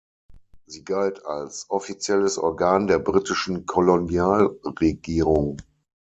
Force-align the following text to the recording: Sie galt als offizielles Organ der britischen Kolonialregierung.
Sie 0.65 0.83
galt 0.83 1.27
als 1.27 1.67
offizielles 1.69 2.39
Organ 2.39 2.87
der 2.87 2.97
britischen 2.97 3.67
Kolonialregierung. 3.67 5.57